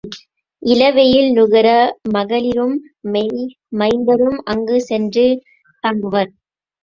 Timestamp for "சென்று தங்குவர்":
4.85-6.31